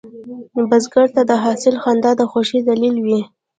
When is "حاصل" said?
1.43-1.75